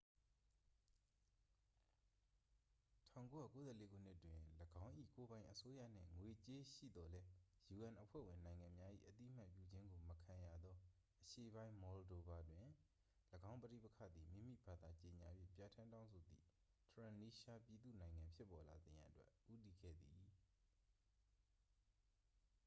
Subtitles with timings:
[3.15, 4.41] 1994 ခုနှစ်တွင်
[4.85, 7.29] ၎င်း၏ ကိုယ်ပိုင်အစိုးရနှင့် ငွေကြေးရှိသော်လည်း
[7.87, 10.75] un အဖွဲ့ဝင်နိုင်ငံများ၏ အသိအမှတ်ပြုခြင်းကိုမခံရသော
[11.23, 12.65] အရှေ့ပိုင်း မော်လ်ဒိုဗာတွင်
[13.51, 16.41] ၎င်းပဋိပက္ခသည် မိမိဘာသာကြေငြာ၍ပြဌာန်းတောင်းဆိုသည့်
[16.89, 20.21] ထရန်နီးရှားပြည့်သူ့နိုင်ငံ ဖြစ်ပေါ်လာစေရန်အတွက် ဦးတည်ခဲ့သည်